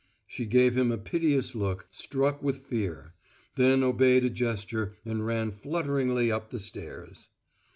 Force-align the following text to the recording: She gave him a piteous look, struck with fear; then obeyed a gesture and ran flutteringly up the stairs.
She 0.25 0.47
gave 0.47 0.75
him 0.75 0.91
a 0.91 0.97
piteous 0.97 1.53
look, 1.53 1.85
struck 1.91 2.41
with 2.41 2.65
fear; 2.65 3.13
then 3.55 3.83
obeyed 3.83 4.25
a 4.25 4.31
gesture 4.31 4.95
and 5.05 5.23
ran 5.27 5.51
flutteringly 5.51 6.31
up 6.31 6.49
the 6.49 6.59
stairs. 6.59 7.29